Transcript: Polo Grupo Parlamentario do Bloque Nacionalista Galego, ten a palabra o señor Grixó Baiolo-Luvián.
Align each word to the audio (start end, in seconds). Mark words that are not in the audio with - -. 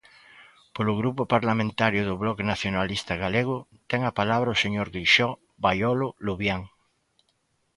Polo 0.75 0.93
Grupo 1.01 1.23
Parlamentario 1.35 2.01
do 2.05 2.15
Bloque 2.21 2.49
Nacionalista 2.51 3.13
Galego, 3.23 3.57
ten 3.89 4.01
a 4.05 4.15
palabra 4.19 4.55
o 4.55 4.61
señor 4.63 4.87
Grixó 4.93 5.29
Baiolo-Luvián. 5.63 6.61